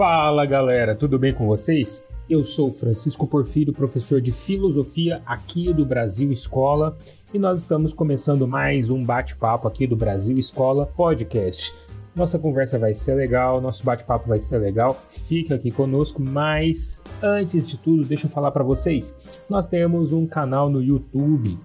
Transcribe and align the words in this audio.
Fala 0.00 0.46
galera, 0.46 0.94
tudo 0.94 1.18
bem 1.18 1.34
com 1.34 1.46
vocês? 1.46 2.08
Eu 2.26 2.42
sou 2.42 2.72
Francisco 2.72 3.26
Porfírio, 3.26 3.70
professor 3.70 4.18
de 4.18 4.32
filosofia 4.32 5.20
aqui 5.26 5.74
do 5.74 5.84
Brasil 5.84 6.32
Escola, 6.32 6.96
e 7.34 7.38
nós 7.38 7.60
estamos 7.60 7.92
começando 7.92 8.48
mais 8.48 8.88
um 8.88 9.04
bate-papo 9.04 9.68
aqui 9.68 9.86
do 9.86 9.94
Brasil 9.94 10.38
Escola 10.38 10.86
Podcast. 10.86 11.74
Nossa 12.16 12.38
conversa 12.38 12.78
vai 12.78 12.94
ser 12.94 13.12
legal, 13.12 13.60
nosso 13.60 13.84
bate-papo 13.84 14.26
vai 14.26 14.40
ser 14.40 14.56
legal. 14.56 14.98
Fica 15.10 15.56
aqui 15.56 15.70
conosco, 15.70 16.22
mas 16.22 17.02
antes 17.22 17.68
de 17.68 17.76
tudo, 17.76 18.02
deixa 18.02 18.26
eu 18.26 18.30
falar 18.30 18.52
para 18.52 18.64
vocês. 18.64 19.14
Nós 19.50 19.68
temos 19.68 20.14
um 20.14 20.26
canal 20.26 20.70
no 20.70 20.82
YouTube. 20.82 21.58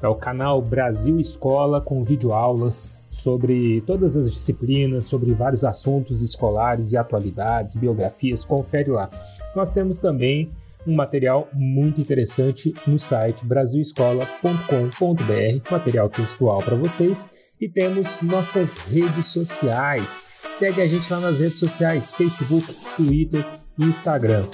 É 0.00 0.08
o 0.08 0.14
canal 0.14 0.62
Brasil 0.62 1.20
Escola 1.20 1.82
com 1.82 2.02
videoaulas 2.02 3.03
sobre 3.14 3.80
todas 3.82 4.16
as 4.16 4.30
disciplinas, 4.30 5.06
sobre 5.06 5.32
vários 5.32 5.62
assuntos 5.62 6.20
escolares 6.20 6.90
e 6.90 6.96
atualidades, 6.96 7.76
biografias, 7.76 8.44
confere 8.44 8.90
lá. 8.90 9.08
Nós 9.54 9.70
temos 9.70 10.00
também 10.00 10.50
um 10.84 10.96
material 10.96 11.48
muito 11.52 12.00
interessante 12.00 12.74
no 12.86 12.98
site 12.98 13.46
brasilescola.com.br, 13.46 15.70
material 15.70 16.10
textual 16.10 16.60
para 16.60 16.74
vocês, 16.74 17.30
e 17.60 17.68
temos 17.68 18.20
nossas 18.20 18.76
redes 18.76 19.26
sociais. 19.26 20.24
Segue 20.50 20.82
a 20.82 20.88
gente 20.88 21.10
lá 21.12 21.20
nas 21.20 21.38
redes 21.38 21.60
sociais: 21.60 22.12
Facebook, 22.12 22.66
Twitter 22.96 23.46
e 23.78 23.84
Instagram. 23.84 24.44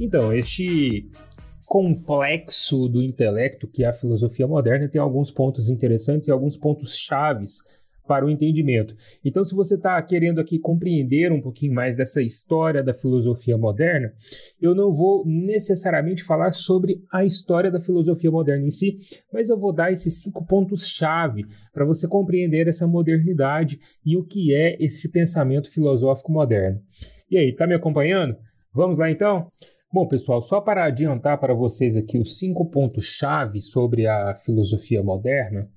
Então, 0.00 0.32
este 0.32 1.06
complexo 1.72 2.86
do 2.86 3.02
intelecto 3.02 3.66
que 3.66 3.82
é 3.82 3.86
a 3.86 3.94
filosofia 3.94 4.46
moderna 4.46 4.90
tem 4.90 5.00
alguns 5.00 5.30
pontos 5.30 5.70
interessantes 5.70 6.28
e 6.28 6.30
alguns 6.30 6.54
pontos 6.54 6.98
chaves 6.98 7.62
para 8.06 8.26
o 8.26 8.30
entendimento. 8.30 8.94
Então, 9.24 9.42
se 9.42 9.54
você 9.54 9.76
está 9.76 10.02
querendo 10.02 10.38
aqui 10.38 10.58
compreender 10.58 11.32
um 11.32 11.40
pouquinho 11.40 11.72
mais 11.72 11.96
dessa 11.96 12.20
história 12.20 12.82
da 12.82 12.92
filosofia 12.92 13.56
moderna, 13.56 14.12
eu 14.60 14.74
não 14.74 14.92
vou 14.92 15.24
necessariamente 15.26 16.22
falar 16.22 16.52
sobre 16.52 17.02
a 17.10 17.24
história 17.24 17.70
da 17.70 17.80
filosofia 17.80 18.30
moderna 18.30 18.66
em 18.66 18.70
si, 18.70 18.96
mas 19.32 19.48
eu 19.48 19.58
vou 19.58 19.72
dar 19.72 19.90
esses 19.90 20.20
cinco 20.20 20.46
pontos-chave 20.46 21.46
para 21.72 21.86
você 21.86 22.06
compreender 22.06 22.68
essa 22.68 22.86
modernidade 22.86 23.80
e 24.04 24.14
o 24.14 24.22
que 24.22 24.54
é 24.54 24.76
esse 24.78 25.10
pensamento 25.10 25.70
filosófico 25.70 26.32
moderno. 26.32 26.82
E 27.30 27.38
aí, 27.38 27.50
tá 27.56 27.66
me 27.66 27.74
acompanhando? 27.74 28.36
Vamos 28.74 28.98
lá 28.98 29.10
então? 29.10 29.50
Bom, 29.94 30.08
pessoal, 30.08 30.40
só 30.40 30.58
para 30.58 30.86
adiantar 30.86 31.38
para 31.38 31.52
vocês 31.52 31.98
aqui 31.98 32.18
os 32.18 32.38
cinco 32.38 32.64
pontos-chave 32.70 33.60
sobre 33.60 34.06
a 34.06 34.34
filosofia 34.34 35.02
moderna. 35.02 35.68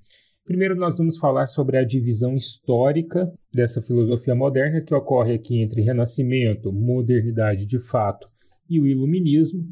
Primeiro, 0.42 0.74
nós 0.74 0.96
vamos 0.96 1.18
falar 1.18 1.46
sobre 1.48 1.76
a 1.76 1.84
divisão 1.84 2.34
histórica 2.34 3.30
dessa 3.52 3.82
filosofia 3.82 4.34
moderna 4.34 4.80
que 4.80 4.94
ocorre 4.94 5.34
aqui 5.34 5.60
entre 5.60 5.82
Renascimento, 5.82 6.72
modernidade 6.72 7.66
de 7.66 7.78
fato 7.78 8.26
e 8.70 8.80
o 8.80 8.86
Iluminismo. 8.86 9.62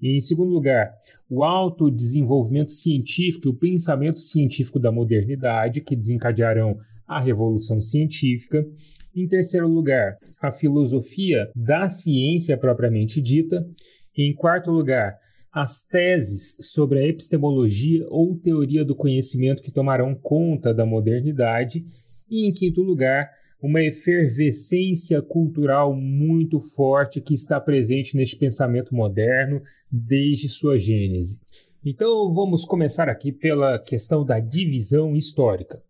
E, 0.00 0.16
em 0.16 0.20
segundo 0.20 0.54
lugar, 0.54 0.90
o 1.28 1.44
autodesenvolvimento 1.44 2.70
científico 2.70 3.48
e 3.48 3.50
o 3.50 3.58
pensamento 3.58 4.20
científico 4.20 4.78
da 4.78 4.90
modernidade 4.90 5.82
que 5.82 5.94
desencadearão 5.94 6.78
a 7.06 7.20
Revolução 7.20 7.78
Científica. 7.80 8.66
Em 9.14 9.26
terceiro 9.26 9.68
lugar, 9.68 10.18
a 10.40 10.50
filosofia 10.50 11.50
da 11.54 11.88
ciência 11.88 12.56
propriamente 12.56 13.20
dita. 13.20 13.66
Em 14.16 14.34
quarto 14.34 14.70
lugar, 14.70 15.18
as 15.52 15.82
teses 15.82 16.56
sobre 16.60 16.98
a 16.98 17.06
epistemologia 17.06 18.04
ou 18.08 18.36
teoria 18.36 18.84
do 18.84 18.94
conhecimento 18.94 19.62
que 19.62 19.70
tomarão 19.70 20.14
conta 20.14 20.74
da 20.74 20.84
modernidade. 20.84 21.84
E 22.28 22.46
em 22.46 22.52
quinto 22.52 22.82
lugar, 22.82 23.30
uma 23.62 23.82
efervescência 23.82 25.22
cultural 25.22 25.94
muito 25.94 26.60
forte 26.60 27.20
que 27.20 27.32
está 27.32 27.58
presente 27.58 28.16
neste 28.16 28.36
pensamento 28.36 28.94
moderno 28.94 29.62
desde 29.90 30.48
sua 30.48 30.78
gênese. 30.78 31.40
Então 31.82 32.34
vamos 32.34 32.64
começar 32.64 33.08
aqui 33.08 33.32
pela 33.32 33.78
questão 33.78 34.24
da 34.24 34.40
divisão 34.40 35.14
histórica. 35.14 35.85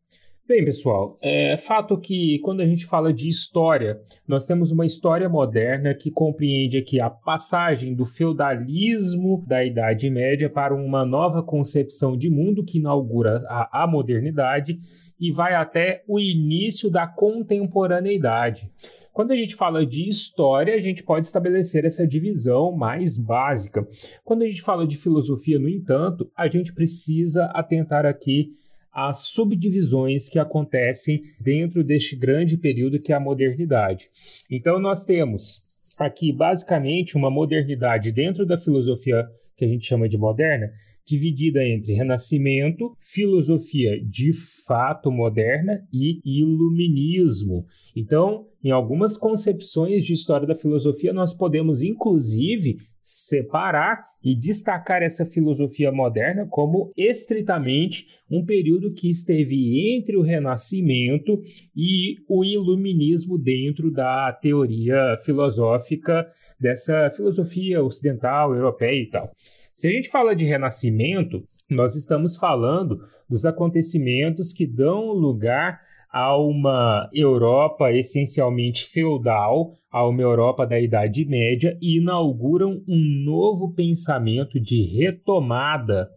Bem, 0.48 0.64
pessoal, 0.64 1.18
é 1.20 1.56
fato 1.56 1.98
que 1.98 2.38
quando 2.38 2.60
a 2.60 2.66
gente 2.66 2.86
fala 2.86 3.12
de 3.12 3.28
história, 3.28 4.00
nós 4.28 4.46
temos 4.46 4.70
uma 4.70 4.86
história 4.86 5.28
moderna 5.28 5.92
que 5.92 6.08
compreende 6.08 6.78
aqui 6.78 7.00
a 7.00 7.10
passagem 7.10 7.96
do 7.96 8.04
feudalismo 8.04 9.42
da 9.44 9.64
Idade 9.64 10.08
Média 10.08 10.48
para 10.48 10.72
uma 10.72 11.04
nova 11.04 11.42
concepção 11.42 12.16
de 12.16 12.30
mundo 12.30 12.62
que 12.64 12.78
inaugura 12.78 13.44
a, 13.48 13.82
a 13.82 13.86
modernidade 13.88 14.78
e 15.18 15.32
vai 15.32 15.52
até 15.52 16.04
o 16.06 16.20
início 16.20 16.88
da 16.88 17.08
contemporaneidade. 17.08 18.70
Quando 19.12 19.32
a 19.32 19.36
gente 19.36 19.56
fala 19.56 19.84
de 19.84 20.08
história, 20.08 20.76
a 20.76 20.80
gente 20.80 21.02
pode 21.02 21.26
estabelecer 21.26 21.84
essa 21.84 22.06
divisão 22.06 22.70
mais 22.70 23.16
básica. 23.16 23.84
Quando 24.24 24.42
a 24.42 24.46
gente 24.46 24.62
fala 24.62 24.86
de 24.86 24.96
filosofia, 24.96 25.58
no 25.58 25.68
entanto, 25.68 26.30
a 26.36 26.46
gente 26.46 26.72
precisa 26.72 27.46
atentar 27.46 28.06
aqui 28.06 28.52
as 28.96 29.24
subdivisões 29.28 30.26
que 30.26 30.38
acontecem 30.38 31.20
dentro 31.38 31.84
deste 31.84 32.16
grande 32.16 32.56
período 32.56 32.98
que 32.98 33.12
é 33.12 33.16
a 33.16 33.20
modernidade. 33.20 34.08
Então, 34.50 34.78
nós 34.78 35.04
temos 35.04 35.66
aqui 35.98 36.32
basicamente 36.32 37.14
uma 37.14 37.30
modernidade 37.30 38.10
dentro 38.10 38.46
da 38.46 38.56
filosofia 38.56 39.28
que 39.54 39.66
a 39.66 39.68
gente 39.68 39.86
chama 39.86 40.08
de 40.08 40.16
moderna, 40.16 40.72
dividida 41.06 41.64
entre 41.64 41.94
Renascimento, 41.94 42.96
filosofia 43.00 44.02
de 44.04 44.32
fato 44.66 45.10
moderna 45.10 45.86
e 45.92 46.20
iluminismo. 46.24 47.64
Então, 47.94 48.46
em 48.62 48.70
algumas 48.70 49.16
concepções 49.16 50.04
de 50.04 50.12
história 50.12 50.46
da 50.46 50.56
filosofia, 50.56 51.12
nós 51.12 51.32
podemos 51.32 51.82
inclusive 51.82 52.78
separar 52.98 54.04
e 54.26 54.34
destacar 54.34 55.04
essa 55.04 55.24
filosofia 55.24 55.92
moderna 55.92 56.48
como 56.50 56.92
estritamente 56.96 58.08
um 58.28 58.44
período 58.44 58.92
que 58.92 59.08
esteve 59.08 59.94
entre 59.94 60.16
o 60.16 60.22
Renascimento 60.22 61.40
e 61.76 62.16
o 62.28 62.44
Iluminismo 62.44 63.38
dentro 63.38 63.88
da 63.92 64.32
teoria 64.32 65.16
filosófica 65.24 66.26
dessa 66.58 67.08
filosofia 67.10 67.84
ocidental, 67.84 68.52
europeia 68.52 69.00
e 69.00 69.06
tal. 69.06 69.30
Se 69.76 69.88
a 69.88 69.90
gente 69.90 70.08
fala 70.08 70.34
de 70.34 70.46
renascimento, 70.46 71.46
nós 71.68 71.94
estamos 71.94 72.34
falando 72.34 72.98
dos 73.28 73.44
acontecimentos 73.44 74.50
que 74.50 74.66
dão 74.66 75.12
lugar 75.12 75.82
a 76.10 76.34
uma 76.34 77.10
Europa 77.12 77.92
essencialmente 77.92 78.86
feudal, 78.86 79.74
a 79.90 80.08
uma 80.08 80.22
Europa 80.22 80.66
da 80.66 80.80
Idade 80.80 81.26
Média 81.26 81.76
e 81.78 81.98
inauguram 81.98 82.82
um 82.88 83.22
novo 83.22 83.74
pensamento 83.74 84.58
de 84.58 84.80
retomada, 84.80 86.08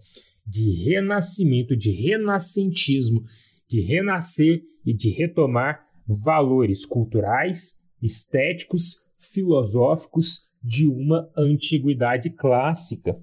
de 0.47 0.85
renascimento, 0.85 1.75
de 1.75 1.91
renascentismo, 1.91 3.25
de 3.67 3.81
renascer 3.81 4.61
e 4.85 4.93
de 4.93 5.09
retomar 5.09 5.85
valores 6.07 6.85
culturais, 6.85 7.85
estéticos, 8.01 9.05
filosóficos 9.17 10.47
de 10.63 10.87
uma 10.87 11.29
antiguidade 11.37 12.29
clássica. 12.29 13.17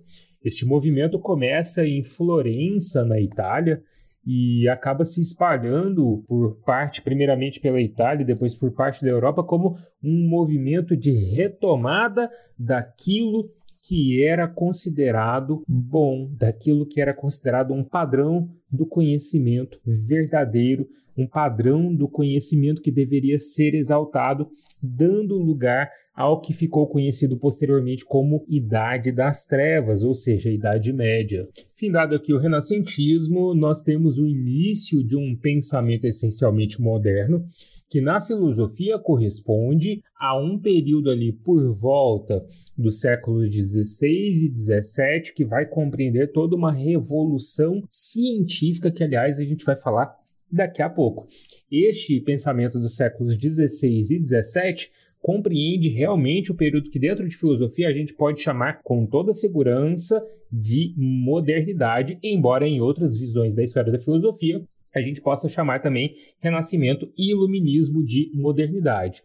Este 0.46 0.64
movimento 0.64 1.18
começa 1.18 1.84
em 1.84 2.04
Florença, 2.04 3.04
na 3.04 3.20
Itália, 3.20 3.82
e 4.24 4.68
acaba 4.68 5.02
se 5.02 5.20
espalhando 5.20 6.24
por 6.28 6.54
parte, 6.64 7.02
primeiramente 7.02 7.58
pela 7.58 7.80
Itália 7.80 8.22
e 8.22 8.26
depois 8.26 8.54
por 8.54 8.70
parte 8.70 9.04
da 9.04 9.10
Europa, 9.10 9.42
como 9.42 9.76
um 10.00 10.28
movimento 10.28 10.96
de 10.96 11.10
retomada 11.10 12.30
daquilo 12.56 13.50
que 13.88 14.22
era 14.22 14.46
considerado 14.46 15.64
bom, 15.66 16.30
daquilo 16.38 16.86
que 16.86 17.00
era 17.00 17.12
considerado 17.12 17.74
um 17.74 17.82
padrão 17.82 18.48
do 18.70 18.86
conhecimento 18.86 19.80
verdadeiro, 19.84 20.86
um 21.16 21.26
padrão 21.26 21.94
do 21.94 22.08
conhecimento 22.08 22.82
que 22.82 22.90
deveria 22.90 23.38
ser 23.38 23.74
exaltado, 23.74 24.48
dando 24.82 25.36
lugar 25.36 25.90
ao 26.14 26.40
que 26.40 26.52
ficou 26.52 26.86
conhecido 26.86 27.36
posteriormente 27.36 28.04
como 28.04 28.44
Idade 28.48 29.12
das 29.12 29.44
Trevas, 29.44 30.02
ou 30.02 30.14
seja, 30.14 30.50
Idade 30.50 30.92
Média. 30.92 31.46
Findado 31.74 32.14
aqui 32.14 32.32
o 32.32 32.38
renascentismo, 32.38 33.54
nós 33.54 33.82
temos 33.82 34.18
o 34.18 34.26
início 34.26 35.04
de 35.04 35.16
um 35.16 35.36
pensamento 35.36 36.06
essencialmente 36.06 36.80
moderno, 36.80 37.44
que 37.88 38.00
na 38.00 38.20
filosofia 38.20 38.98
corresponde 38.98 40.02
a 40.18 40.38
um 40.38 40.58
período 40.58 41.10
ali 41.10 41.32
por 41.32 41.72
volta 41.74 42.44
dos 42.76 43.00
séculos 43.00 43.48
16 43.50 44.42
e 44.42 44.48
17 44.48 45.34
que 45.34 45.44
vai 45.44 45.66
compreender 45.66 46.32
toda 46.32 46.56
uma 46.56 46.72
revolução 46.72 47.82
científica 47.88 48.90
que 48.90 49.04
aliás 49.04 49.38
a 49.38 49.44
gente 49.44 49.64
vai 49.64 49.76
falar 49.76 50.16
daqui 50.50 50.82
a 50.82 50.88
pouco. 50.88 51.26
Este 51.70 52.20
pensamento 52.20 52.78
dos 52.78 52.96
séculos 52.96 53.36
16 53.36 54.10
e 54.10 54.18
17 54.18 54.90
compreende 55.20 55.88
realmente 55.88 56.52
o 56.52 56.54
período 56.54 56.90
que, 56.90 56.98
dentro 56.98 57.26
de 57.26 57.36
filosofia, 57.36 57.88
a 57.88 57.92
gente 57.92 58.14
pode 58.14 58.40
chamar 58.40 58.80
com 58.82 59.06
toda 59.06 59.32
segurança 59.32 60.22
de 60.52 60.94
modernidade, 60.96 62.18
embora 62.22 62.66
em 62.66 62.80
outras 62.80 63.16
visões 63.16 63.54
da 63.54 63.64
história 63.64 63.90
da 63.90 63.98
filosofia 63.98 64.62
a 64.96 65.02
gente 65.02 65.20
possa 65.20 65.48
chamar 65.48 65.80
também 65.80 66.14
Renascimento 66.40 67.12
e 67.16 67.30
Iluminismo 67.30 68.02
de 68.02 68.30
modernidade. 68.34 69.22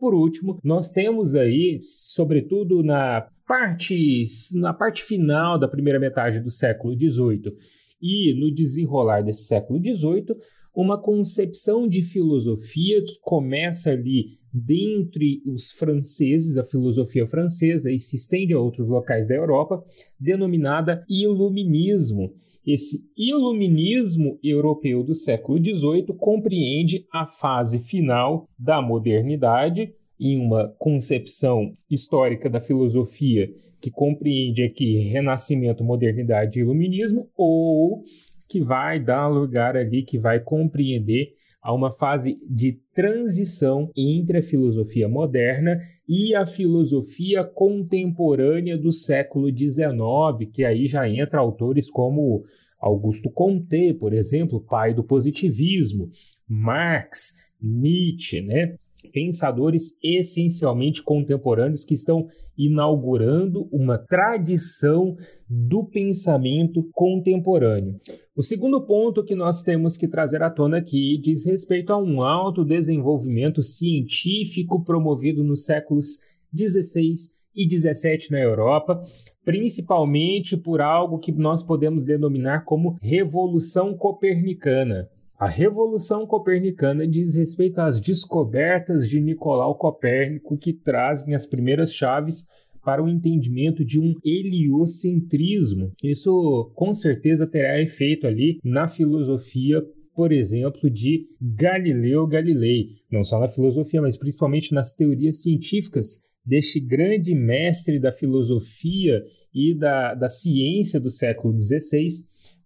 Por 0.00 0.14
último, 0.14 0.58
nós 0.64 0.90
temos 0.90 1.36
aí, 1.36 1.78
sobretudo 1.82 2.82
na 2.82 3.28
parte, 3.46 4.24
na 4.54 4.74
parte 4.74 5.04
final 5.04 5.58
da 5.58 5.68
primeira 5.68 6.00
metade 6.00 6.40
do 6.40 6.50
século 6.50 6.98
XVIII 6.98 7.54
e 8.00 8.34
no 8.34 8.52
desenrolar 8.52 9.22
desse 9.22 9.44
século 9.44 9.78
XVIII, 9.78 10.36
uma 10.74 11.00
concepção 11.00 11.86
de 11.86 12.02
filosofia 12.02 13.02
que 13.04 13.18
começa 13.20 13.90
ali 13.90 14.26
dentre 14.52 15.42
os 15.46 15.72
franceses, 15.72 16.56
a 16.56 16.64
filosofia 16.64 17.26
francesa, 17.26 17.90
e 17.90 17.98
se 17.98 18.16
estende 18.16 18.52
a 18.52 18.60
outros 18.60 18.88
locais 18.88 19.26
da 19.26 19.34
Europa, 19.34 19.82
denominada 20.18 21.04
Iluminismo. 21.08 22.32
Esse 22.66 23.04
iluminismo 23.16 24.38
europeu 24.42 25.02
do 25.02 25.14
século 25.14 25.58
XVIII 25.58 26.06
compreende 26.16 27.04
a 27.12 27.26
fase 27.26 27.80
final 27.80 28.46
da 28.58 28.80
modernidade, 28.80 29.92
em 30.20 30.38
uma 30.38 30.68
concepção 30.78 31.76
histórica 31.90 32.48
da 32.48 32.60
filosofia 32.60 33.52
que 33.80 33.90
compreende 33.90 34.62
aqui 34.62 34.98
renascimento, 34.98 35.82
modernidade 35.82 36.58
e 36.58 36.62
iluminismo, 36.62 37.28
ou 37.36 38.04
que 38.52 38.60
vai 38.60 39.00
dar 39.00 39.28
lugar 39.28 39.78
ali, 39.78 40.02
que 40.02 40.18
vai 40.18 40.38
compreender 40.38 41.32
a 41.62 41.72
uma 41.72 41.90
fase 41.90 42.38
de 42.46 42.78
transição 42.94 43.90
entre 43.96 44.38
a 44.38 44.42
filosofia 44.42 45.08
moderna 45.08 45.80
e 46.06 46.34
a 46.34 46.44
filosofia 46.44 47.44
contemporânea 47.44 48.76
do 48.76 48.92
século 48.92 49.48
XIX, 49.48 50.50
que 50.52 50.64
aí 50.66 50.86
já 50.86 51.08
entra 51.08 51.40
autores 51.40 51.88
como 51.88 52.44
Augusto 52.78 53.30
Comte, 53.30 53.94
por 53.94 54.12
exemplo, 54.12 54.60
pai 54.60 54.92
do 54.92 55.02
positivismo, 55.02 56.10
Marx, 56.46 57.54
Nietzsche, 57.58 58.42
né? 58.42 58.76
Pensadores 59.10 59.96
essencialmente 60.02 61.02
contemporâneos 61.02 61.84
que 61.84 61.94
estão 61.94 62.26
inaugurando 62.56 63.68
uma 63.72 63.98
tradição 63.98 65.16
do 65.48 65.84
pensamento 65.84 66.88
contemporâneo. 66.92 67.96
O 68.36 68.42
segundo 68.42 68.84
ponto 68.86 69.24
que 69.24 69.34
nós 69.34 69.62
temos 69.62 69.96
que 69.96 70.08
trazer 70.08 70.42
à 70.42 70.50
tona 70.50 70.78
aqui 70.78 71.18
diz 71.18 71.46
respeito 71.46 71.92
a 71.92 71.98
um 71.98 72.22
alto 72.22 72.64
desenvolvimento 72.64 73.62
científico 73.62 74.84
promovido 74.84 75.42
nos 75.42 75.64
séculos 75.64 76.18
16 76.52 77.42
e 77.54 77.66
17 77.66 78.30
na 78.30 78.40
Europa, 78.40 79.02
principalmente 79.44 80.56
por 80.56 80.80
algo 80.80 81.18
que 81.18 81.32
nós 81.32 81.62
podemos 81.62 82.04
denominar 82.04 82.64
como 82.64 82.96
Revolução 83.02 83.94
Copernicana. 83.94 85.08
A 85.42 85.48
Revolução 85.48 86.24
Copernicana 86.24 87.04
diz 87.04 87.34
respeito 87.34 87.80
às 87.80 88.00
descobertas 88.00 89.08
de 89.08 89.20
Nicolau 89.20 89.74
Copérnico 89.74 90.56
que 90.56 90.72
trazem 90.72 91.34
as 91.34 91.44
primeiras 91.44 91.92
chaves 91.92 92.46
para 92.84 93.02
o 93.02 93.08
entendimento 93.08 93.84
de 93.84 93.98
um 93.98 94.14
heliocentrismo. 94.24 95.90
Isso 96.00 96.70
com 96.76 96.92
certeza 96.92 97.44
terá 97.44 97.82
efeito 97.82 98.24
ali 98.24 98.60
na 98.62 98.86
filosofia 98.86 99.82
por 100.14 100.30
exemplo, 100.30 100.90
de 100.90 101.26
Galileu 101.40 102.26
Galilei, 102.26 102.90
não 103.10 103.24
só 103.24 103.40
na 103.40 103.48
filosofia, 103.48 104.02
mas 104.02 104.16
principalmente 104.16 104.74
nas 104.74 104.94
teorias 104.94 105.42
científicas 105.42 106.18
deste 106.44 106.78
grande 106.78 107.34
mestre 107.34 107.98
da 107.98 108.12
filosofia 108.12 109.22
e 109.54 109.74
da, 109.74 110.14
da 110.14 110.28
ciência 110.28 111.00
do 111.00 111.10
século 111.10 111.58
XVI, 111.58 112.06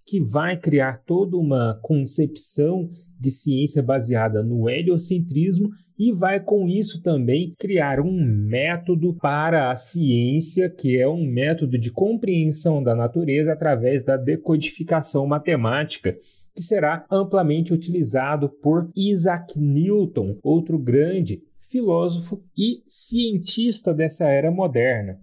que 0.06 0.20
vai 0.20 0.56
criar 0.56 1.02
toda 1.04 1.36
uma 1.36 1.78
concepção 1.82 2.88
de 3.18 3.30
ciência 3.30 3.82
baseada 3.82 4.42
no 4.42 4.68
heliocentrismo 4.70 5.68
e 5.98 6.12
vai 6.12 6.38
com 6.38 6.68
isso 6.68 7.02
também 7.02 7.54
criar 7.58 8.00
um 8.00 8.12
método 8.46 9.14
para 9.14 9.70
a 9.70 9.76
ciência, 9.76 10.68
que 10.68 10.96
é 10.98 11.08
um 11.08 11.26
método 11.26 11.78
de 11.78 11.90
compreensão 11.90 12.82
da 12.82 12.94
natureza 12.94 13.52
através 13.52 14.04
da 14.04 14.16
decodificação 14.16 15.26
matemática, 15.26 16.16
que 16.54 16.62
será 16.62 17.06
amplamente 17.10 17.72
utilizado 17.72 18.48
por 18.48 18.90
Isaac 18.94 19.58
Newton, 19.58 20.38
outro 20.42 20.78
grande 20.78 21.42
filósofo 21.70 22.42
e 22.56 22.82
cientista 22.86 23.92
dessa 23.94 24.26
era 24.28 24.50
moderna. 24.50 25.18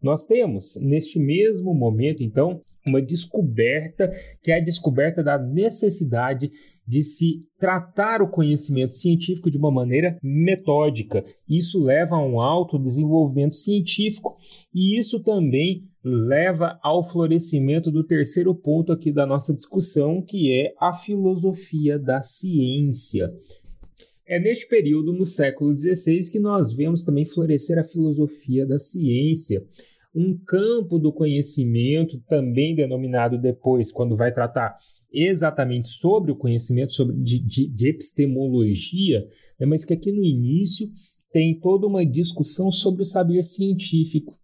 Nós 0.00 0.24
temos, 0.24 0.78
neste 0.80 1.18
mesmo 1.18 1.74
momento, 1.74 2.22
então, 2.22 2.60
uma 2.88 3.02
descoberta, 3.02 4.10
que 4.42 4.50
é 4.50 4.56
a 4.56 4.64
descoberta 4.64 5.22
da 5.22 5.38
necessidade 5.38 6.50
de 6.86 7.02
se 7.02 7.44
tratar 7.58 8.22
o 8.22 8.30
conhecimento 8.30 8.94
científico 8.94 9.50
de 9.50 9.58
uma 9.58 9.70
maneira 9.70 10.18
metódica. 10.22 11.22
Isso 11.48 11.82
leva 11.82 12.16
a 12.16 12.24
um 12.24 12.40
alto 12.40 12.78
desenvolvimento 12.78 13.54
científico 13.54 14.36
e 14.74 14.98
isso 14.98 15.20
também 15.22 15.84
leva 16.02 16.78
ao 16.82 17.04
florescimento 17.04 17.90
do 17.90 18.02
terceiro 18.02 18.54
ponto 18.54 18.92
aqui 18.92 19.12
da 19.12 19.26
nossa 19.26 19.54
discussão, 19.54 20.22
que 20.22 20.50
é 20.52 20.72
a 20.80 20.92
filosofia 20.92 21.98
da 21.98 22.22
ciência. 22.22 23.30
É 24.26 24.38
neste 24.38 24.68
período, 24.68 25.12
no 25.12 25.24
século 25.24 25.74
XVI, 25.76 26.30
que 26.30 26.38
nós 26.38 26.72
vemos 26.72 27.04
também 27.04 27.24
florescer 27.24 27.78
a 27.78 27.84
filosofia 27.84 28.66
da 28.66 28.78
ciência 28.78 29.62
um 30.14 30.36
campo 30.46 30.98
do 30.98 31.12
conhecimento, 31.12 32.20
também 32.28 32.74
denominado 32.74 33.38
depois, 33.38 33.92
quando 33.92 34.16
vai 34.16 34.32
tratar 34.32 34.76
exatamente 35.12 35.88
sobre 35.88 36.32
o 36.32 36.36
conhecimento 36.36 36.92
sobre, 36.92 37.16
de, 37.16 37.38
de, 37.38 37.68
de 37.68 37.88
epistemologia, 37.88 39.26
né, 39.58 39.66
mas 39.66 39.84
que 39.84 39.94
aqui 39.94 40.12
no 40.12 40.24
início 40.24 40.86
tem 41.32 41.58
toda 41.58 41.86
uma 41.86 42.04
discussão 42.04 42.70
sobre 42.70 43.02
o 43.02 43.06
saber 43.06 43.42
científico. 43.42 44.34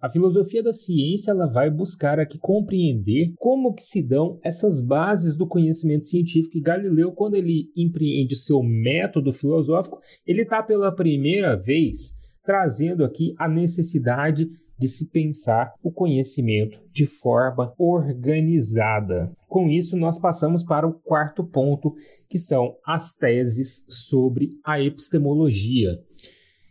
A 0.00 0.08
filosofia 0.08 0.62
da 0.62 0.72
ciência 0.72 1.30
ela 1.30 1.46
vai 1.46 1.70
buscar 1.70 2.18
aqui 2.18 2.38
compreender 2.38 3.34
como 3.36 3.74
que 3.74 3.82
se 3.82 4.02
dão 4.02 4.38
essas 4.42 4.80
bases 4.80 5.36
do 5.36 5.46
conhecimento 5.46 6.06
científico. 6.06 6.56
E 6.56 6.62
Galileu, 6.62 7.12
quando 7.12 7.34
ele 7.34 7.70
empreende 7.76 8.34
seu 8.34 8.62
método 8.62 9.30
filosófico, 9.30 10.00
ele 10.26 10.42
está 10.42 10.62
pela 10.62 10.90
primeira 10.90 11.54
vez 11.54 12.12
trazendo 12.42 13.04
aqui 13.04 13.34
a 13.38 13.46
necessidade 13.46 14.48
de 14.80 14.88
se 14.88 15.10
pensar 15.10 15.74
o 15.82 15.92
conhecimento 15.92 16.80
de 16.90 17.06
forma 17.06 17.74
organizada. 17.78 19.30
Com 19.46 19.68
isso, 19.68 19.94
nós 19.94 20.18
passamos 20.18 20.64
para 20.64 20.88
o 20.88 20.94
quarto 20.94 21.44
ponto, 21.44 21.94
que 22.30 22.38
são 22.38 22.74
as 22.86 23.12
teses 23.12 23.84
sobre 23.88 24.48
a 24.64 24.80
epistemologia. 24.80 25.98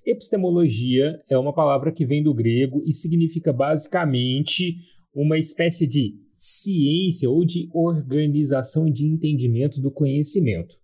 Epistemologia 0.03 1.19
é 1.29 1.37
uma 1.37 1.53
palavra 1.53 1.91
que 1.91 2.03
vem 2.03 2.23
do 2.23 2.33
grego 2.33 2.81
e 2.83 2.91
significa 2.91 3.53
basicamente 3.53 4.75
uma 5.13 5.37
espécie 5.37 5.85
de 5.85 6.15
ciência 6.39 7.29
ou 7.29 7.45
de 7.45 7.69
organização 7.71 8.89
de 8.89 9.05
entendimento 9.05 9.79
do 9.79 9.91
conhecimento. 9.91 10.75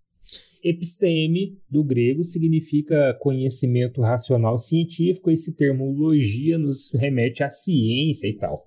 Episteme, 0.67 1.59
do 1.69 1.83
grego, 1.83 2.23
significa 2.23 3.13
conhecimento 3.21 4.01
racional 4.01 4.57
científico. 4.57 5.29
Esse 5.29 5.55
termo 5.55 5.91
logia 5.91 6.57
nos 6.57 6.91
remete 6.91 7.43
à 7.43 7.49
ciência 7.49 8.27
e 8.27 8.33
tal. 8.33 8.65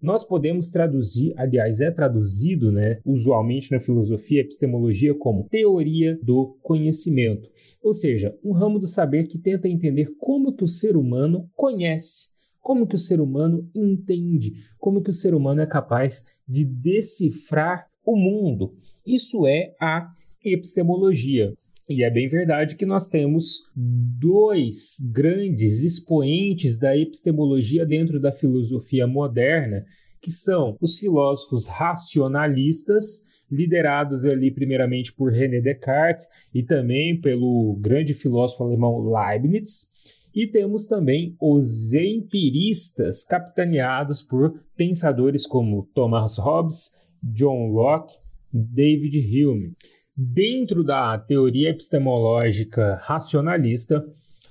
Nós 0.00 0.24
podemos 0.24 0.70
traduzir, 0.70 1.34
aliás, 1.36 1.80
é 1.80 1.90
traduzido, 1.90 2.72
né, 2.72 2.98
usualmente 3.04 3.72
na 3.72 3.80
filosofia, 3.80 4.40
epistemologia, 4.40 5.14
como 5.14 5.44
teoria 5.44 6.18
do 6.22 6.58
conhecimento, 6.62 7.48
ou 7.82 7.92
seja, 7.92 8.34
um 8.42 8.52
ramo 8.52 8.78
do 8.78 8.88
saber 8.88 9.26
que 9.26 9.38
tenta 9.38 9.68
entender 9.68 10.14
como 10.18 10.54
que 10.54 10.64
o 10.64 10.68
ser 10.68 10.96
humano 10.96 11.48
conhece, 11.54 12.28
como 12.60 12.86
que 12.86 12.94
o 12.94 12.98
ser 12.98 13.20
humano 13.20 13.68
entende, 13.74 14.52
como 14.78 15.02
que 15.02 15.10
o 15.10 15.14
ser 15.14 15.34
humano 15.34 15.60
é 15.60 15.66
capaz 15.66 16.24
de 16.48 16.64
decifrar 16.64 17.86
o 18.04 18.16
mundo. 18.16 18.74
Isso 19.06 19.46
é 19.46 19.74
a 19.80 20.10
epistemologia. 20.44 21.54
E 21.88 22.02
é 22.02 22.10
bem 22.10 22.28
verdade 22.28 22.76
que 22.76 22.86
nós 22.86 23.08
temos 23.08 23.62
dois 23.74 24.98
grandes 25.12 25.82
expoentes 25.82 26.78
da 26.78 26.96
epistemologia 26.96 27.84
dentro 27.84 28.18
da 28.18 28.32
filosofia 28.32 29.06
moderna, 29.06 29.84
que 30.20 30.32
são 30.32 30.78
os 30.80 30.98
filósofos 30.98 31.66
racionalistas, 31.66 33.34
liderados 33.50 34.24
ali 34.24 34.50
primeiramente 34.50 35.12
por 35.12 35.30
René 35.30 35.60
Descartes 35.60 36.26
e 36.54 36.62
também 36.62 37.20
pelo 37.20 37.76
grande 37.80 38.14
filósofo 38.14 38.64
alemão 38.64 38.98
Leibniz, 39.10 39.92
e 40.34 40.46
temos 40.46 40.86
também 40.86 41.36
os 41.40 41.92
empiristas, 41.92 43.24
capitaneados 43.24 44.22
por 44.22 44.58
pensadores 44.76 45.46
como 45.46 45.88
Thomas 45.94 46.38
Hobbes, 46.38 46.92
John 47.22 47.68
Locke, 47.68 48.14
David 48.52 49.18
Hume. 49.18 49.74
Dentro 50.16 50.84
da 50.84 51.18
teoria 51.18 51.70
epistemológica 51.70 52.96
racionalista, 52.96 54.04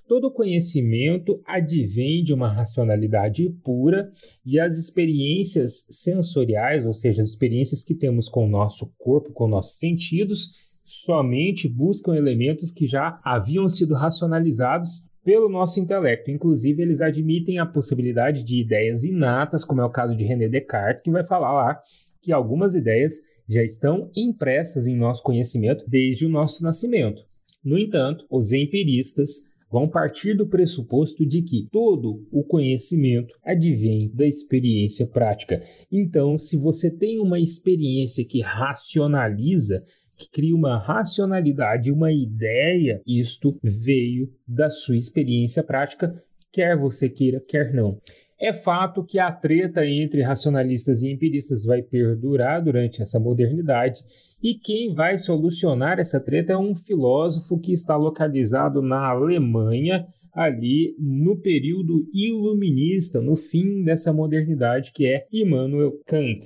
Todo 0.06 0.30
conhecimento 0.30 1.42
advém 1.46 2.24
de 2.24 2.34
uma 2.34 2.50
racionalidade 2.50 3.50
pura 3.64 4.12
e 4.46 4.60
as 4.60 4.78
experiências 4.78 5.86
sensoriais, 5.88 6.86
ou 6.86 6.94
seja, 6.94 7.22
as 7.22 7.30
experiências 7.30 7.84
que 7.84 7.96
temos 7.96 8.28
com 8.28 8.46
o 8.46 8.50
nosso 8.50 8.94
corpo, 8.98 9.32
com 9.32 9.48
nossos 9.48 9.80
sentidos, 9.80 10.50
somente 10.84 11.70
buscam 11.70 12.16
elementos 12.16 12.70
que 12.70 12.86
já 12.86 13.18
haviam 13.24 13.68
sido 13.70 13.96
racionalizados 13.96 15.08
pelo 15.24 15.48
nosso 15.48 15.80
intelecto. 15.80 16.30
Inclusive, 16.30 16.84
eles 16.84 17.00
admitem 17.00 17.58
a 17.58 17.66
possibilidade 17.66 18.44
de 18.44 18.60
ideias 18.60 19.06
inatas, 19.06 19.64
como 19.64 19.80
é 19.80 19.86
o 19.86 19.90
caso 19.90 20.18
de 20.18 20.26
René 20.26 20.50
Descartes, 20.50 21.02
que 21.02 21.12
vai 21.12 21.26
falar 21.26 21.54
lá 21.54 21.80
que 22.22 22.34
algumas 22.34 22.76
ideias 22.76 23.14
já 23.48 23.64
estão 23.64 24.10
impressas 24.16 24.88
em 24.88 24.96
nosso 24.96 25.22
conhecimento 25.24 25.86
desde 25.88 26.26
o 26.26 26.30
nosso 26.30 26.64
nascimento. 26.64 27.24
No 27.64 27.78
entanto, 27.78 28.26
os 28.30 28.52
empiristas 28.52 29.54
vão 29.72 29.88
partir 29.88 30.36
do 30.36 30.46
pressuposto 30.46 31.26
de 31.26 31.42
que 31.42 31.68
todo 31.72 32.28
o 32.32 32.44
conhecimento 32.44 33.34
advém 33.44 34.12
da 34.14 34.28
experiência 34.28 35.08
prática. 35.08 35.64
Então, 35.92 36.38
se 36.38 36.58
você 36.58 36.92
tem 36.92 37.20
uma 37.20 37.40
experiência 37.40 38.24
que 38.24 38.40
racionaliza, 38.40 39.84
que 40.16 40.30
cria 40.30 40.56
uma 40.56 40.78
racionalidade, 40.78 41.92
uma 41.92 42.12
ideia, 42.12 43.02
isto 43.08 43.58
veio 43.64 44.32
da 44.48 44.70
sua 44.70 44.96
experiência 44.96 45.64
prática, 45.64 46.22
quer 46.52 46.78
você 46.78 47.10
queira, 47.10 47.40
quer 47.40 47.74
não. 47.74 48.00
É 48.44 48.52
fato 48.52 49.06
que 49.06 49.20
a 49.20 49.32
treta 49.32 49.88
entre 49.88 50.22
racionalistas 50.22 51.02
e 51.02 51.10
empiristas 51.10 51.64
vai 51.64 51.82
perdurar 51.82 52.62
durante 52.62 53.02
essa 53.02 53.18
modernidade, 53.18 54.04
e 54.44 54.54
quem 54.54 54.94
vai 54.94 55.18
solucionar 55.18 55.98
essa 55.98 56.22
treta 56.22 56.52
é 56.52 56.58
um 56.58 56.76
filósofo 56.76 57.58
que 57.58 57.72
está 57.72 57.96
localizado 57.96 58.82
na 58.82 59.08
Alemanha, 59.08 60.06
ali 60.34 60.94
no 61.00 61.38
período 61.38 62.06
iluminista, 62.14 63.22
no 63.22 63.38
fim 63.38 63.82
dessa 63.82 64.12
modernidade, 64.12 64.92
que 64.92 65.06
é 65.06 65.26
Immanuel 65.32 65.94
Kant. 66.06 66.42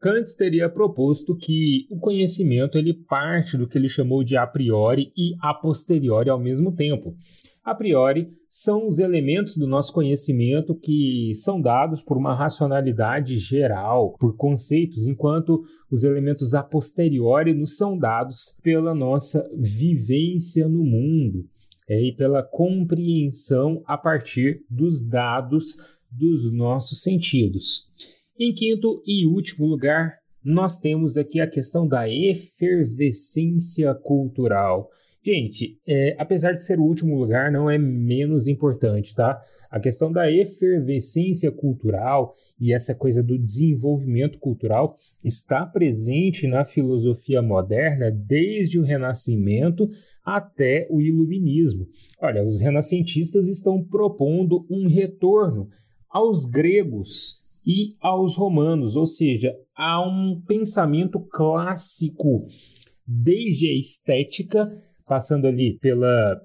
Kant 0.00 0.36
teria 0.36 0.68
proposto 0.68 1.36
que 1.36 1.86
o 1.88 2.00
conhecimento 2.00 2.76
ele 2.76 2.94
parte 2.94 3.56
do 3.56 3.68
que 3.68 3.78
ele 3.78 3.88
chamou 3.88 4.24
de 4.24 4.36
a 4.36 4.44
priori 4.44 5.12
e 5.16 5.36
a 5.40 5.54
posteriori 5.54 6.30
ao 6.30 6.40
mesmo 6.40 6.74
tempo 6.74 7.14
a 7.70 7.74
priori, 7.74 8.30
são 8.48 8.86
os 8.86 8.98
elementos 8.98 9.56
do 9.56 9.66
nosso 9.66 9.92
conhecimento 9.92 10.74
que 10.74 11.32
são 11.34 11.60
dados 11.60 12.00
por 12.00 12.16
uma 12.16 12.34
racionalidade 12.34 13.38
geral, 13.38 14.16
por 14.18 14.36
conceitos, 14.36 15.06
enquanto 15.06 15.62
os 15.90 16.02
elementos 16.02 16.54
a 16.54 16.62
posteriori 16.62 17.52
nos 17.52 17.76
são 17.76 17.98
dados 17.98 18.58
pela 18.62 18.94
nossa 18.94 19.46
vivência 19.58 20.66
no 20.66 20.82
mundo 20.82 21.44
é, 21.88 22.02
e 22.02 22.14
pela 22.14 22.42
compreensão 22.42 23.82
a 23.86 23.98
partir 23.98 24.62
dos 24.70 25.06
dados 25.06 25.76
dos 26.10 26.50
nossos 26.52 27.02
sentidos. 27.02 27.86
Em 28.38 28.54
quinto 28.54 29.02
e 29.06 29.26
último 29.26 29.66
lugar, 29.66 30.14
nós 30.42 30.78
temos 30.78 31.16
aqui 31.16 31.40
a 31.40 31.48
questão 31.48 31.86
da 31.86 32.08
efervescência 32.08 33.94
cultural. 33.94 34.88
Gente, 35.24 35.78
é, 35.86 36.14
apesar 36.18 36.52
de 36.52 36.62
ser 36.62 36.78
o 36.78 36.84
último 36.84 37.18
lugar, 37.18 37.50
não 37.50 37.68
é 37.68 37.76
menos 37.76 38.46
importante, 38.46 39.14
tá? 39.14 39.40
A 39.68 39.80
questão 39.80 40.12
da 40.12 40.30
efervescência 40.30 41.50
cultural 41.50 42.34
e 42.58 42.72
essa 42.72 42.94
coisa 42.94 43.22
do 43.22 43.36
desenvolvimento 43.36 44.38
cultural 44.38 44.94
está 45.22 45.66
presente 45.66 46.46
na 46.46 46.64
filosofia 46.64 47.42
moderna 47.42 48.10
desde 48.12 48.78
o 48.78 48.84
Renascimento 48.84 49.88
até 50.24 50.86
o 50.88 51.00
Iluminismo. 51.00 51.86
Olha, 52.20 52.44
os 52.44 52.60
renascentistas 52.60 53.48
estão 53.48 53.82
propondo 53.82 54.66
um 54.70 54.86
retorno 54.86 55.68
aos 56.08 56.46
gregos 56.46 57.44
e 57.66 57.96
aos 58.00 58.36
romanos, 58.36 58.94
ou 58.94 59.06
seja, 59.06 59.54
a 59.74 60.00
um 60.00 60.40
pensamento 60.46 61.20
clássico, 61.20 62.46
desde 63.06 63.68
a 63.68 63.76
estética 63.76 64.87
passando 65.08 65.46
ali 65.46 65.78
pela, 65.78 66.40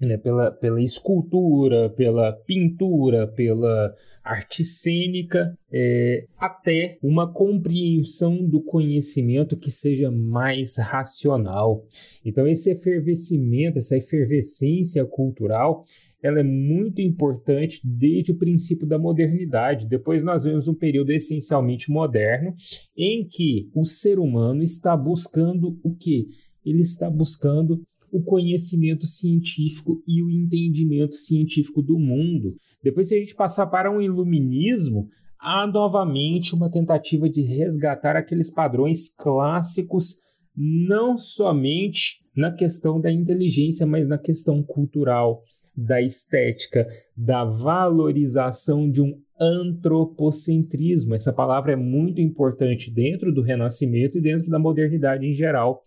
né, 0.00 0.16
pela, 0.16 0.50
pela 0.50 0.80
escultura, 0.82 1.90
pela 1.90 2.32
pintura, 2.32 3.26
pela 3.26 3.94
arte 4.24 4.64
cênica, 4.64 5.56
é, 5.72 6.24
até 6.36 6.98
uma 7.02 7.32
compreensão 7.32 8.44
do 8.44 8.60
conhecimento 8.60 9.56
que 9.56 9.70
seja 9.70 10.10
mais 10.10 10.76
racional. 10.78 11.84
Então, 12.24 12.46
esse 12.46 12.72
efervescimento, 12.72 13.78
essa 13.78 13.96
efervescência 13.96 15.04
cultural, 15.04 15.84
ela 16.22 16.40
é 16.40 16.42
muito 16.42 17.00
importante 17.00 17.80
desde 17.84 18.32
o 18.32 18.36
princípio 18.36 18.86
da 18.86 18.98
modernidade. 18.98 19.86
Depois 19.86 20.24
nós 20.24 20.44
vemos 20.44 20.66
um 20.66 20.74
período 20.74 21.10
essencialmente 21.10 21.90
moderno 21.90 22.52
em 22.96 23.24
que 23.24 23.70
o 23.74 23.84
ser 23.84 24.18
humano 24.18 24.62
está 24.62 24.96
buscando 24.96 25.78
o 25.84 25.94
que? 25.94 26.26
Ele 26.64 26.80
está 26.80 27.08
buscando 27.08 27.80
o 28.16 28.22
conhecimento 28.22 29.06
científico 29.06 30.02
e 30.08 30.22
o 30.22 30.30
entendimento 30.30 31.14
científico 31.14 31.82
do 31.82 31.98
mundo. 31.98 32.56
Depois, 32.82 33.08
se 33.08 33.14
a 33.14 33.18
gente 33.18 33.34
passar 33.34 33.66
para 33.66 33.90
um 33.90 34.00
iluminismo, 34.00 35.06
há 35.38 35.66
novamente 35.66 36.54
uma 36.54 36.70
tentativa 36.70 37.28
de 37.28 37.42
resgatar 37.42 38.16
aqueles 38.16 38.50
padrões 38.50 39.14
clássicos, 39.14 40.16
não 40.56 41.18
somente 41.18 42.22
na 42.34 42.50
questão 42.50 42.98
da 42.98 43.12
inteligência, 43.12 43.86
mas 43.86 44.08
na 44.08 44.16
questão 44.16 44.62
cultural, 44.62 45.42
da 45.76 46.00
estética, 46.00 46.86
da 47.14 47.44
valorização 47.44 48.88
de 48.88 49.02
um 49.02 49.12
antropocentrismo. 49.38 51.14
Essa 51.14 51.34
palavra 51.34 51.72
é 51.72 51.76
muito 51.76 52.18
importante 52.18 52.90
dentro 52.90 53.30
do 53.30 53.42
Renascimento 53.42 54.16
e 54.16 54.22
dentro 54.22 54.48
da 54.48 54.58
modernidade 54.58 55.26
em 55.26 55.34
geral, 55.34 55.82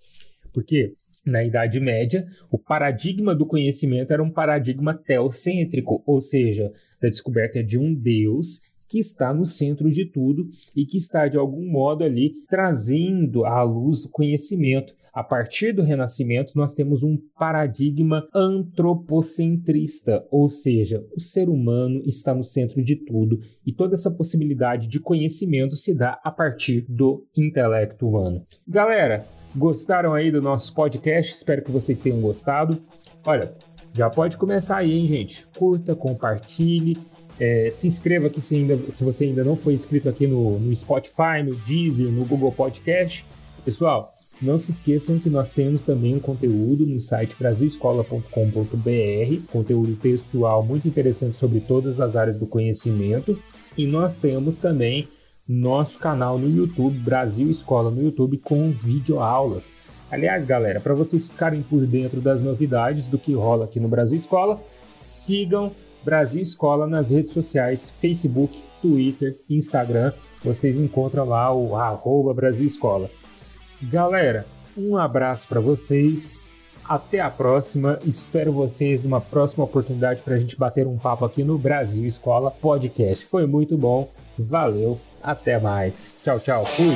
porque 0.54 0.94
na 1.26 1.44
Idade 1.44 1.80
Média, 1.80 2.26
o 2.52 2.58
paradigma 2.58 3.36
do 3.36 3.46
conhecimento 3.46 4.12
era 4.12 4.24
um 4.24 4.32
paradigma 4.32 4.94
teocêntrico, 4.94 6.04
ou 6.06 6.22
seja, 6.22 6.72
da 7.02 7.10
descoberta 7.10 7.64
de 7.64 7.78
um 7.78 7.94
Deus 7.94 8.62
que 8.90 8.98
está 8.98 9.34
no 9.34 9.46
centro 9.46 9.90
de 9.90 10.06
tudo 10.06 10.48
e 10.76 10.86
que 10.86 10.98
está, 10.98 11.28
de 11.28 11.38
algum 11.38 11.70
modo, 11.70 12.04
ali 12.04 12.34
trazendo 12.50 13.46
à 13.46 13.62
luz 13.62 14.06
o 14.06 14.12
conhecimento. 14.12 14.94
A 15.14 15.24
partir 15.24 15.74
do 15.74 15.82
Renascimento, 15.82 16.54
nós 16.56 16.74
temos 16.74 17.04
um 17.04 17.18
paradigma 17.38 18.28
antropocentrista, 18.34 20.26
ou 20.32 20.48
seja, 20.48 21.04
o 21.16 21.20
ser 21.20 21.50
humano 21.50 22.02
está 22.06 22.34
no 22.34 22.44
centro 22.44 22.84
de 22.84 22.96
tudo 22.96 23.40
e 23.66 23.74
toda 23.74 23.96
essa 23.96 24.12
possibilidade 24.12 24.88
de 24.88 25.00
conhecimento 25.00 25.76
se 25.76 25.96
dá 25.96 26.20
a 26.24 26.32
partir 26.32 26.86
do 26.88 27.26
intelecto 27.36 28.08
humano. 28.08 28.44
Galera, 28.68 29.28
Gostaram 29.56 30.14
aí 30.14 30.32
do 30.32 30.42
nosso 30.42 30.74
podcast? 30.74 31.34
Espero 31.34 31.64
que 31.64 31.72
vocês 31.72 31.98
tenham 31.98 32.22
gostado. 32.22 32.80
Olha, 33.26 33.54
já 33.94 34.10
pode 34.10 34.38
começar 34.38 34.78
aí, 34.78 34.94
hein, 34.94 35.08
gente? 35.08 35.48
Curta, 35.58 35.96
compartilhe, 35.96 36.96
é, 37.40 37.72
se 37.72 37.88
inscreva 37.88 38.28
aqui 38.28 38.42
se, 38.42 38.56
ainda, 38.56 38.92
se 38.92 39.04
você 39.04 39.26
ainda 39.26 39.44
não 39.44 39.56
foi 39.56 39.74
inscrito 39.74 40.08
aqui 40.08 40.28
no, 40.28 40.60
no 40.60 40.76
Spotify, 40.76 41.42
no 41.44 41.56
Deezer, 41.56 42.12
no 42.12 42.26
Google 42.26 42.52
Podcast. 42.52 43.26
Pessoal, 43.66 44.14
não 44.42 44.58
se 44.58 44.72
esqueçam 44.72 45.20
que 45.20 45.30
nós 45.30 45.52
temos 45.52 45.84
também 45.84 46.16
um 46.16 46.20
conteúdo 46.20 46.86
no 46.86 47.00
site 47.00 47.36
brasilescola.com.br, 47.38 49.52
conteúdo 49.52 49.96
textual 49.96 50.64
muito 50.64 50.88
interessante 50.88 51.36
sobre 51.36 51.60
todas 51.60 52.00
as 52.00 52.16
áreas 52.16 52.38
do 52.38 52.48
conhecimento. 52.48 53.38
E 53.78 53.86
nós 53.86 54.18
temos 54.18 54.58
também 54.58 55.08
nosso 55.50 55.98
canal 55.98 56.38
no 56.38 56.48
YouTube, 56.48 56.96
Brasil 57.00 57.50
Escola 57.50 57.90
no 57.90 58.04
YouTube, 58.04 58.38
com 58.38 58.70
videoaulas. 58.70 59.74
Aliás, 60.12 60.46
galera, 60.46 60.80
para 60.80 60.94
vocês 60.94 61.28
ficarem 61.28 61.64
por 61.64 61.88
dentro 61.88 62.22
das 62.22 62.40
novidades 62.40 63.08
do 63.08 63.18
que 63.18 63.34
rola 63.34 63.66
aqui 63.66 63.80
no 63.80 63.88
Brasil 63.88 64.16
Escola, 64.16 64.62
sigam 65.02 65.72
Brasil 66.04 66.42
Escola 66.42 66.86
nas 66.86 67.10
redes 67.10 67.32
sociais, 67.34 67.90
Facebook, 67.90 68.62
Twitter, 68.80 69.36
Instagram. 69.50 70.14
Vocês 70.44 70.78
encontram 70.78 71.26
lá 71.26 71.52
o 71.52 71.76
arroba 71.76 72.32
Brasil 72.32 72.68
Escola. 72.68 73.10
Galera, 73.82 74.46
um 74.78 74.98
abraço 74.98 75.48
para 75.48 75.60
vocês. 75.60 76.54
Até 76.86 77.20
a 77.20 77.30
próxima. 77.30 78.00
Espero 78.04 78.52
vocês 78.52 79.04
numa 79.04 79.22
próxima 79.22 79.64
oportunidade 79.64 80.22
para 80.22 80.36
a 80.36 80.40
gente 80.40 80.58
bater 80.58 80.88
um 80.88 80.98
papo 80.98 81.26
aqui 81.26 81.44
no 81.44 81.58
Brasil 81.58 82.06
Escola 82.06 82.52
Podcast. 82.52 83.26
Foi 83.26 83.46
muito 83.46 83.78
bom. 83.78 84.10
Valeu. 84.38 85.09
Até 85.24 85.60
mais. 85.60 86.18
Tchau, 86.24 86.40
tchau. 86.40 86.66
Fui. 86.66 86.96